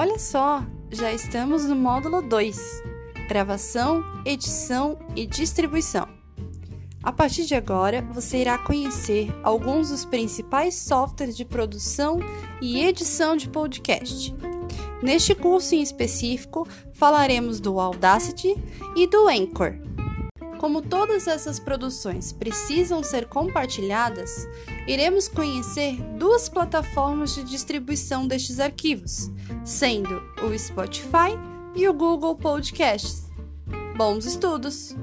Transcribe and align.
Olha 0.00 0.16
só, 0.16 0.62
já 0.92 1.12
estamos 1.12 1.64
no 1.64 1.74
módulo 1.74 2.22
2: 2.22 2.84
gravação, 3.28 4.04
edição 4.24 4.96
e 5.16 5.26
distribuição. 5.26 6.06
A 7.02 7.10
partir 7.10 7.46
de 7.46 7.56
agora, 7.56 8.00
você 8.12 8.38
irá 8.38 8.56
conhecer 8.58 9.28
alguns 9.42 9.88
dos 9.88 10.04
principais 10.04 10.76
softwares 10.76 11.36
de 11.36 11.44
produção 11.44 12.20
e 12.62 12.80
edição 12.80 13.36
de 13.36 13.48
podcast. 13.48 14.32
Neste 15.02 15.34
curso 15.34 15.74
em 15.74 15.82
específico, 15.82 16.64
falaremos 16.92 17.58
do 17.58 17.80
Audacity 17.80 18.54
e 18.94 19.04
do 19.04 19.26
Anchor. 19.26 19.80
Como 20.58 20.82
todas 20.82 21.28
essas 21.28 21.60
produções 21.60 22.32
precisam 22.32 23.02
ser 23.02 23.26
compartilhadas, 23.26 24.48
iremos 24.88 25.28
conhecer 25.28 25.94
duas 26.18 26.48
plataformas 26.48 27.34
de 27.34 27.44
distribuição 27.44 28.26
destes 28.26 28.58
arquivos, 28.58 29.30
sendo 29.64 30.20
o 30.42 30.58
Spotify 30.58 31.38
e 31.76 31.88
o 31.88 31.94
Google 31.94 32.34
Podcasts. 32.34 33.30
Bons 33.96 34.26
estudos! 34.26 34.96